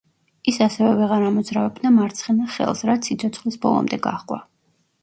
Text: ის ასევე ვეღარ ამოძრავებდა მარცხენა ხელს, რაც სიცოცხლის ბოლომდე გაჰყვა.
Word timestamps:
ის 0.51 0.55
ასევე 0.65 0.93
ვეღარ 0.99 1.25
ამოძრავებდა 1.27 1.93
მარცხენა 1.99 2.51
ხელს, 2.57 2.83
რაც 2.93 3.13
სიცოცხლის 3.13 3.65
ბოლომდე 3.69 4.03
გაჰყვა. 4.09 4.43